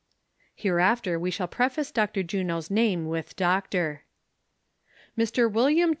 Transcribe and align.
(Hereafter 0.55 1.19
Ave 1.19 1.29
shall 1.29 1.47
preface 1.47 1.91
Victor 1.91 2.23
Juno's 2.23 2.71
name 2.71 3.05
with 3.07 3.35
Doctor.) 3.35 4.01
"Mr. 5.15 5.47
Wm. 5.47 5.89